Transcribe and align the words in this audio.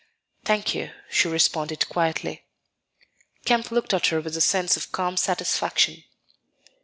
"Thank 0.45 0.73
you," 0.73 0.93
she 1.11 1.27
responded 1.27 1.87
quietly. 1.87 2.43
Kemp 3.45 3.69
looked 3.69 3.93
at 3.93 4.07
her 4.07 4.19
with 4.19 4.35
a 4.35 4.41
sense 4.41 4.75
of 4.75 4.91
calm 4.91 5.15
satisfaction. 5.15 6.03